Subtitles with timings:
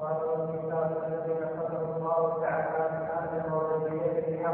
[0.00, 0.16] قال
[1.96, 2.86] الله تعالى
[3.18, 4.48] آدم وذريته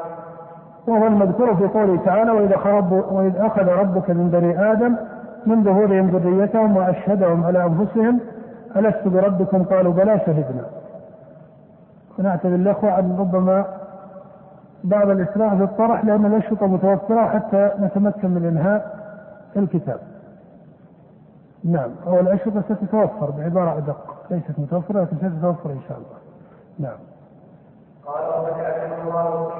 [0.86, 2.56] وهو المذكور في قوله تعالى وإذا
[3.10, 4.96] وإذ أخذ ربك من بني آدم
[5.46, 8.20] من ظهورهم ذريتهم وأشهدهم على أنفسهم
[8.76, 10.64] ألست بربكم؟ قالوا بلى شهدنا.
[12.18, 13.64] ونعتذر الأخوة عن ربما
[14.84, 18.96] بعض الإسراع في الطرح لأن الأشرطة متوفرة حتى نتمكن من إنهاء
[19.56, 19.98] الكتاب.
[21.64, 24.11] نعم أو الأشرطة ستتوفر بعبارة أدق.
[24.30, 26.18] ليست متوفرة لكن ستتوفر إن شاء الله.
[26.78, 26.98] نعم.
[28.06, 29.52] قال وجعلنا الله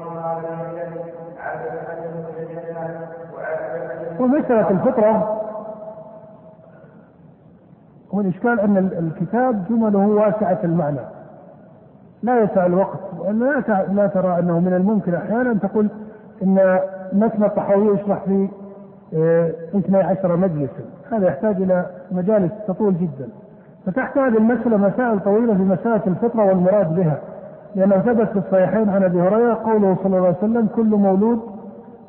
[4.20, 5.38] ومسألة الفطرة.
[8.14, 11.00] هو الإشكال أن الكتاب جمله واسعة المعنى.
[12.22, 12.98] لا يسع الوقت
[13.28, 15.88] لا لا ترى أنه من الممكن أحيانا تقول
[16.42, 16.80] أن
[17.12, 18.48] متن الطحاوي يشرح في
[19.14, 20.84] آه، 12 مجلسا.
[21.10, 23.28] هذا يحتاج إلى مجالس تطول جدا.
[23.86, 27.18] فتحت هذه المسألة مسائل طويلة في مسألة الفطرة والمراد بها
[27.74, 31.40] لأنه ثبت في الصحيحين عن أبي هريرة قوله صلى الله عليه وسلم كل مولود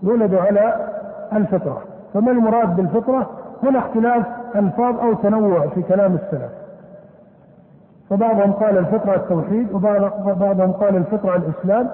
[0.03, 0.73] يولد على
[1.34, 1.81] الفطرة.
[2.14, 3.30] فما المراد بالفطرة؟
[3.64, 4.25] هنا اختلاف
[4.56, 6.52] ألفاظ أو تنوع في كلام السلف.
[8.09, 11.90] فبعضهم قال الفطرة التوحيد وبعضهم قال الفطرة الإسلام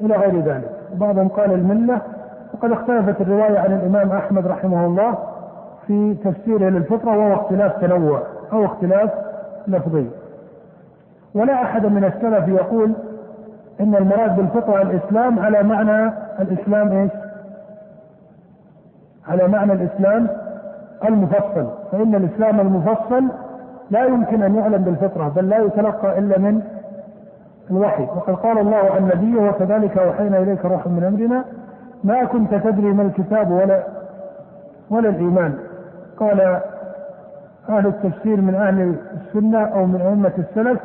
[0.00, 0.70] إلى غير ذلك.
[0.94, 2.00] وبعضهم قال الملة
[2.54, 5.14] وقد اختلفت الرواية عن الإمام أحمد رحمه الله
[5.86, 8.20] في تفسيره للفطرة وهو اختلاف تنوع
[8.52, 9.10] أو اختلاف
[9.68, 10.06] لفظي.
[11.34, 12.92] ولا أحد من السلف يقول
[13.80, 17.10] إن المراد بالفطرة الإسلام على معنى الإسلام إيش؟
[19.28, 20.28] على معنى الإسلام
[21.04, 21.68] المفصل.
[21.92, 23.24] فإن الإسلام المفصل
[23.90, 26.62] لا يمكن أن يعلم بالفطرة بل لا يتلقى إلا من
[27.70, 28.02] الوحي.
[28.02, 31.44] وقد قال الله عن نبيه وكذلك أوحينا إليك روح من أمرنا
[32.04, 33.82] ما كنت تدري ما الكتاب ولا
[34.90, 35.54] ولا الإيمان.
[36.16, 36.60] قال
[37.68, 40.80] أهل التفسير من أهل السنة أو من أئمة السلف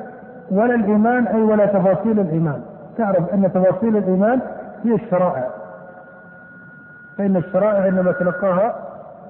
[0.51, 2.61] ولا الإيمان أي ولا تفاصيل الإيمان.
[2.97, 4.39] تعرف أن تفاصيل الإيمان
[4.83, 5.47] هي الشرائع.
[7.17, 8.75] فإن الشرائع إنما تلقاها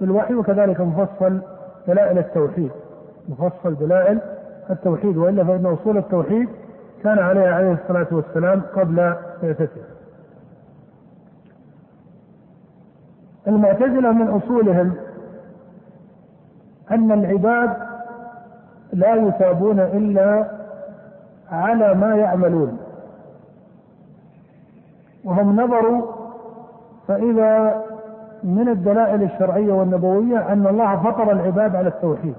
[0.02, 1.40] بالوحي وكذلك مفصل
[1.88, 2.72] دلائل التوحيد.
[3.30, 4.20] مفصل دلائل
[4.70, 6.50] التوحيد وإلا فإن أصول التوحيد
[7.04, 9.82] كان عليها عليه الصلاة والسلام قبل بعثته.
[13.48, 14.94] المعتزلة من أصولهم
[16.92, 17.74] أن العباد
[18.94, 20.46] لا يثابون إلا
[21.52, 22.78] على ما يعملون.
[25.26, 26.02] وهم نظروا
[27.08, 27.82] فإذا
[28.44, 32.36] من الدلائل الشرعية والنبوية أن الله فطر العباد على التوحيد.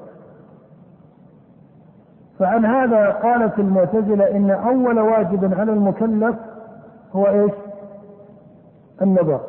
[2.39, 6.37] فعن هذا قالت المعتزلة إن أول واجب على المكلف
[7.13, 7.53] هو إيش؟
[9.03, 9.41] النظر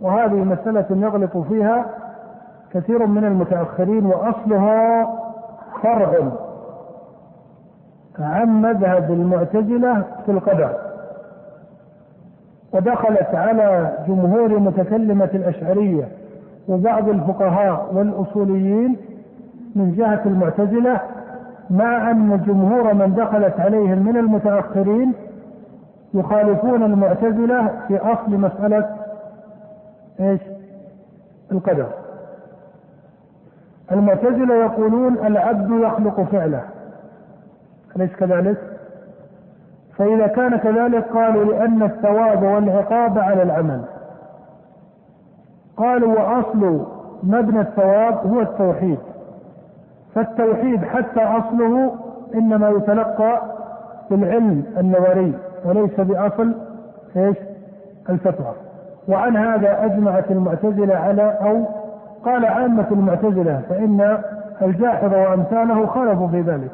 [0.00, 1.86] وهذه مسألة يغلط فيها
[2.74, 5.06] كثير من المتأخرين وأصلها
[5.82, 6.32] فرع
[8.18, 10.70] عن مذهب المعتزلة في القدر
[12.72, 16.08] ودخلت على جمهور متكلمة الأشعرية
[16.68, 18.96] وبعض الفقهاء والأصوليين
[19.76, 21.00] من جهة المعتزلة
[21.70, 25.12] مع أن جمهور من دخلت عليهم من المتأخرين
[26.14, 28.96] يخالفون المعتزلة في أصل مسألة
[30.20, 30.40] إيش؟
[31.52, 31.86] القدر.
[33.92, 36.62] المعتزلة يقولون العبد يخلق فعله.
[37.96, 38.56] أليس كذلك؟
[39.96, 43.80] فإذا كان كذلك قالوا لأن الثواب والعقاب على العمل.
[45.76, 46.86] قالوا وأصل
[47.22, 48.98] مبنى الثواب هو التوحيد.
[50.14, 51.94] فالتوحيد حتى أصله
[52.34, 53.42] إنما يتلقى
[54.10, 55.34] بالعلم النظري
[55.64, 56.54] وليس بأصل
[57.16, 57.36] إيش؟
[58.10, 58.52] الفتوى.
[59.08, 61.77] وعن هذا أجمعت المعتزلة على أو
[62.24, 64.18] قال عامة المعتزلة فإن
[64.62, 66.70] الجاحظ وأمثاله خالفوا في ذلك.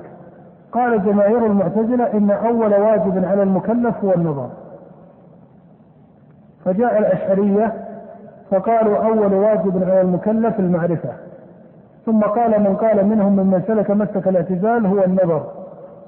[0.72, 4.48] قال جماهير المعتزلة إن أول واجب على المكلف هو النظر.
[6.64, 7.72] فجاء الأشعرية
[8.50, 11.10] فقالوا أول واجب على المكلف المعرفة.
[12.06, 15.42] ثم قال من قال منهم ممن سلك مسلك الاعتزال هو النظر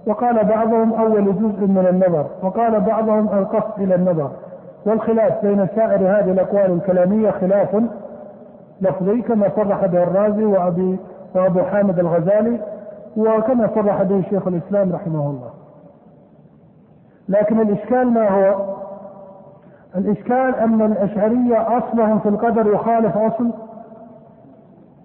[0.06, 4.30] وقال بعضهم أول جزء من النظر وقال بعضهم القصد إلى النظر
[4.86, 7.68] والخلاف بين سائر هذه الأقوال الكلامية خلاف
[8.80, 10.98] لفظي كما صرح به الرازي وأبي
[11.34, 12.60] وأبو حامد الغزالي
[13.16, 15.50] وكما صرح به شيخ الإسلام رحمه الله.
[17.28, 18.76] لكن الإشكال ما هو؟
[19.96, 23.50] الإشكال أن الأشعرية أصلهم في القدر يخالف أصل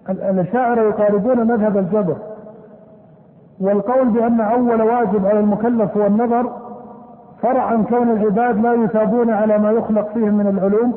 [0.08, 2.16] الأشاعرة يقاربون مذهب الجبر
[3.60, 6.52] والقول بأن أول واجب على المكلف هو النظر
[7.42, 10.94] فرع عن كون العباد لا يثابون على ما يخلق فيهم من العلوم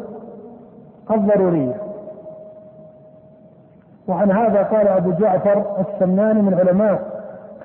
[1.11, 1.84] الضرورية
[4.07, 7.15] وعن هذا قال أبو جعفر السمناني من علماء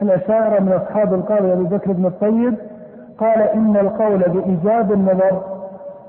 [0.02, 2.54] الأشاعرة من أصحاب القاضي أبي بكر بن الطيب
[3.19, 5.42] قال إن القول بإيجاب النظر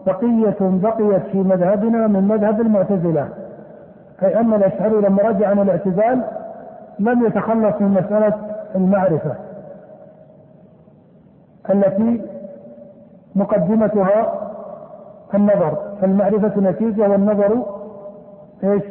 [0.05, 3.29] بقية بقيت في مذهبنا من مذهب المعتزلة
[4.23, 6.21] أي أن الأشعري لما رجع عن الاعتزال
[6.99, 8.33] لم يتخلص من مسألة
[8.75, 9.35] المعرفة
[11.69, 12.21] التي
[13.35, 14.33] مقدمتها
[15.33, 17.65] النظر فالمعرفة نتيجة والنظر
[18.63, 18.83] إيش؟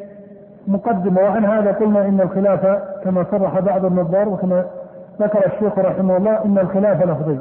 [0.70, 1.20] مقدمة.
[1.20, 2.66] وعن هذا قلنا إن الخلاف
[3.04, 4.64] كما صرح بعض النظار وكما
[5.20, 7.38] ذكر الشيخ رحمه الله إن الخلاف لفظي.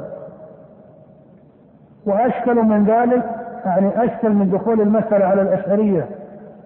[2.06, 3.22] وأشكل من ذلك
[3.64, 6.06] يعني أشكل من دخول المسألة على الأشعرية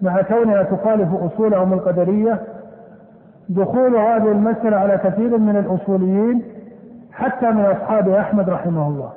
[0.01, 2.41] مع كونها تخالف اصولهم القدرية
[3.49, 6.43] دخول هذه المسألة على كثير من الأصوليين
[7.11, 9.09] حتى من أصحاب أحمد رحمه الله.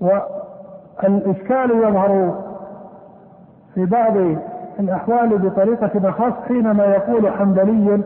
[0.00, 2.34] والإشكال يظهر
[3.74, 4.16] في بعض
[4.80, 8.00] الأحوال بطريقة أخص حينما يقول حنبلي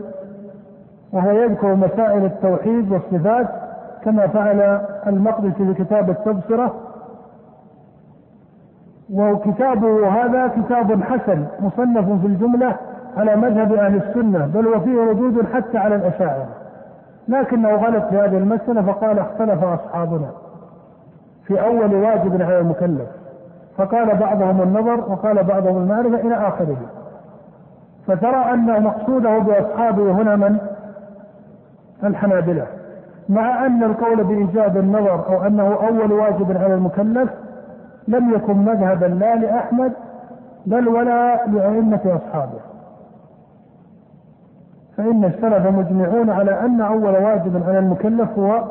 [1.12, 3.46] وهو يذكر مسائل التوحيد والصفات
[4.04, 6.74] كما فعل المقدسي في كتاب التبصرة.
[9.12, 12.76] وكتابه هذا كتاب حسن مصنف في الجملة
[13.16, 16.48] على مذهب أهل السنة بل وفيه ردود حتى على الأشاعرة.
[17.28, 20.30] لكنه غلط في هذه المسألة فقال اختلف أصحابنا
[21.46, 23.21] في أول واجب على المكلف.
[23.76, 26.76] فقال بعضهم النظر وقال بعضهم المعرفة إلى آخره.
[28.06, 30.58] فترى أن مقصوده بأصحابه هنا من؟
[32.04, 32.66] الحنابلة.
[33.28, 37.30] مع أن القول بإيجاب النظر أو أنه أول واجب على المكلف
[38.08, 39.92] لم يكن مذهبا لا لأحمد
[40.66, 42.58] بل ولا لأئمة أصحابه.
[44.96, 48.62] فإن السلف مجمعون على أن أول واجب على المكلف هو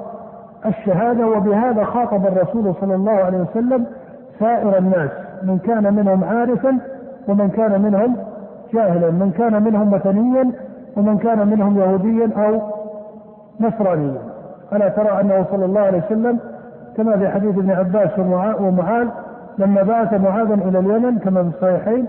[0.66, 3.86] الشهادة وبهذا خاطب الرسول صلى الله عليه وسلم
[4.42, 5.10] سائر الناس
[5.44, 6.78] من كان منهم عارفا
[7.28, 8.16] ومن كان منهم
[8.74, 10.52] جاهلا من كان منهم وثنيا
[10.98, 12.62] ومن كان منهم يهوديا أو
[13.60, 14.22] نصرانيا.
[14.74, 16.40] ألا ترى أنه صلى الله عليه وسلم
[16.98, 18.20] كما في حديث ابن عباس
[18.60, 19.08] ومعاذ
[19.58, 22.06] لما بعث معاذا إلى اليمن كما في الصحيحين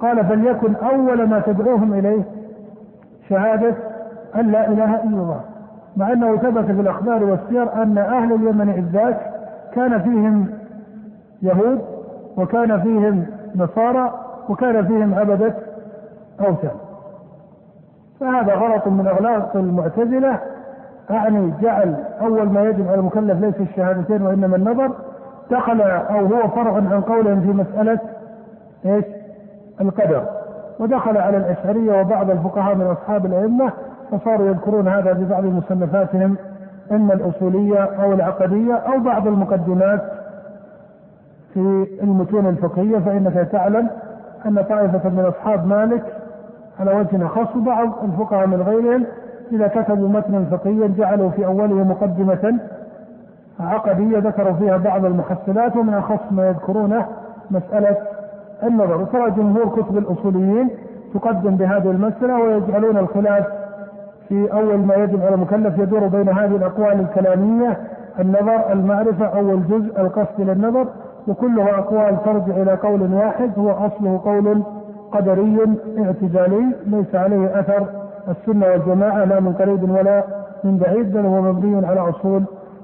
[0.00, 2.22] قال فليكن أول ما تدعوهم إليه
[3.28, 3.74] شهادة
[4.34, 5.40] أن لا إله إلا الله.
[5.96, 9.20] مع أنه ثبت في الأخبار والسير أن أهل اليمن إذ ذاك
[9.74, 10.46] كان فيهم
[11.42, 11.80] يهود
[12.36, 14.12] وكان فيهم نصارى
[14.48, 15.54] وكان فيهم عبدة
[16.40, 16.76] أوثان.
[18.20, 20.38] فهذا غلط من أغلاط المعتزلة.
[21.10, 24.90] أعني جعل أول ما يجب على المكلف ليس الشهادتين وإنما النظر.
[25.50, 27.98] دخل أو هو فرع عن قولهم في مسألة
[28.86, 29.04] إيش؟
[29.80, 30.24] القدر.
[30.80, 33.72] ودخل على الأشعرية وبعض الفقهاء من أصحاب الأئمة
[34.10, 36.36] فصاروا يذكرون هذا في بعض مصنفاتهم
[36.92, 40.00] إما الأصولية أو العقدية أو بعض المقدمات
[41.54, 43.88] في المتون الفقهية فإنك تعلم
[44.46, 46.02] أن طائفة من أصحاب مالك
[46.80, 49.04] على وجه خاص وبعض الفقهاء من غيرهم
[49.52, 52.58] إذا كتبوا متنا فقهيا جعلوا في أوله مقدمة
[53.60, 57.06] عقدية ذكروا فيها بعض المحصلات ومن أخص ما يذكرونه
[57.50, 57.96] مسألة
[58.62, 59.00] النظر.
[59.02, 60.68] وترى جمهور كتب الأصوليين
[61.14, 63.46] تقدم بهذه المسألة ويجعلون الخلاف
[64.28, 67.76] في أول ما يجب على المكلف يدور بين هذه الأقوال الكلامية
[68.20, 70.86] النظر المعرفة أول جزء القصد إلى النظر
[71.28, 74.62] وكلها أقوال ترجع إلى قول واحد هو أصله قول
[75.12, 75.58] قدري
[75.98, 77.86] اعتزالي ليس عليه أثر.
[78.28, 80.22] السنة والجماعة لا من قريب ولا
[80.64, 82.42] من بعيد بل هو مبني على أصول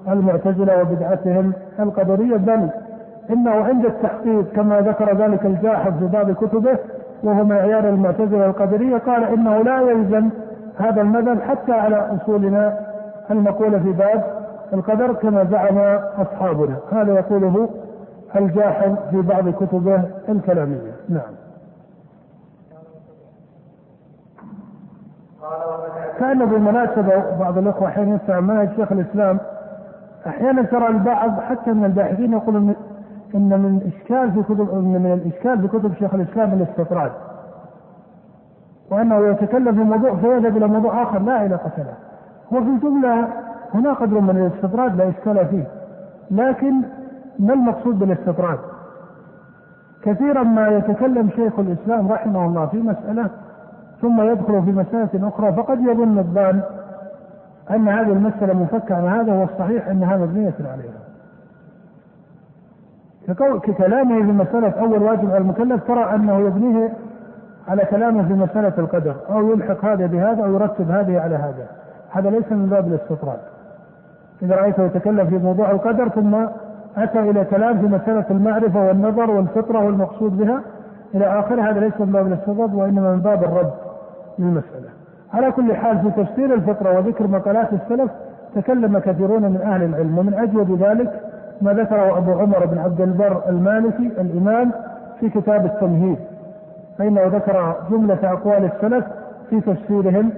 [0.08, 1.52] المعتزلة وبدعتهم.
[1.80, 2.68] القدرية بل
[3.30, 6.78] إنه عند التحقيق كما ذكر ذلك الجاحظ في بعض كتبه
[7.23, 10.28] وهو معيار المعتزلة القدرية قال إنه لا يلزم
[10.78, 12.78] هذا المذهب حتى على أصولنا
[13.30, 14.25] المقولة في باب
[14.75, 15.78] القدر كما زعم
[16.18, 16.75] أصحابنا.
[16.92, 17.68] هذا يقوله
[18.37, 20.92] الجاحظ في بعض كتبه الكلامية.
[21.08, 21.35] نعم.
[26.18, 29.38] كان بالمناسبة بعض الأخوة أحيانا يسمع منهج شيخ الإسلام
[30.26, 32.56] أحيانا ترى البعض حتى من الباحثين يقول
[33.35, 37.12] إن من الإشكال في كتب من الإشكال في كتب شيخ الإسلام الاستطراد.
[38.90, 41.94] وأنه يتكلم في موضوع فيذهب إلى موضوع آخر لا علاقة له.
[42.52, 43.28] وفي الجملة
[43.75, 45.64] هنا قدر من الاستطراد لا إشكال فيه.
[46.30, 46.75] لكن
[47.38, 48.59] ما المقصود بالاستطراد؟
[50.02, 53.30] كثيرا ما يتكلم شيخ الإسلام رحمه الله في مسألة
[54.02, 56.61] ثم يدخل في مسألة أخرى فقد يظن الظان
[57.71, 60.99] أن هذه المسألة مفكة عن هذا والصحيح أنها مبنية عليها.
[63.59, 66.92] ككلامه في مسألة أول واجب على المكلف ترى أنه يبنيه
[67.68, 71.66] على كلامه في مسألة القدر أو يلحق هذا بهذا أو يرتب هذه على هذا.
[72.11, 73.38] هذا ليس من باب الاستطراد.
[74.42, 76.37] إذا رأيته يتكلم في موضوع القدر ثم
[77.05, 80.61] أتى إلى كلام في مسألة المعرفة والنظر والفطرة والمقصود بها
[81.14, 81.62] إلى آخره.
[81.62, 83.71] هذا ليس من باب الاستطراد وإنما من باب الرد
[84.38, 84.88] للمسألة.
[85.35, 88.11] على كل حال في تفسير الفطرة وذكر مقالات السلف
[88.55, 91.21] تكلم كثيرون من أهل العلم ومن أجود ذلك
[91.62, 94.71] ما ذكره أبو عمر بن عبد البر المالكي الإمام
[95.21, 96.19] في كتاب التمهيد.
[96.99, 99.05] فإنه ذكر جملة أقوال السلف
[99.50, 100.31] في تفسيرهم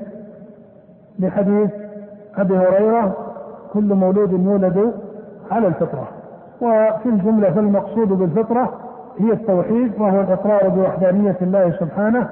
[1.18, 1.70] لحديث
[2.38, 3.16] أبي هريرة
[3.72, 4.92] كل مولود يولد
[5.50, 6.08] على الفطرة.
[6.60, 8.72] وفي الجملة فالمقصود بالفطرة
[9.18, 12.28] هي التوحيد وهو الإقرار بوحدانية الله سبحانه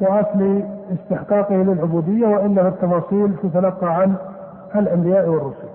[0.00, 0.62] وأصل
[0.92, 4.14] استحقاقه للعبودية وإلا التفاصيل تتلقى عن
[4.76, 5.69] الأنبياء والرسل.